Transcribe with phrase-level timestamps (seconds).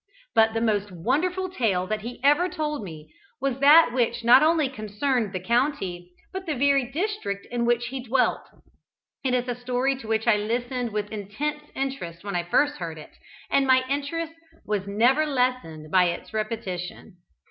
[0.33, 4.67] But the most wonderful tale that he ever told me was that which not only
[4.67, 8.41] concerned the county, but the very district in which he dwelt.
[9.23, 12.97] It is a story to which I listened with intense interest when first I heard
[12.97, 13.11] it,
[13.51, 14.33] and my interest
[14.65, 17.17] was never lessened by its repetition.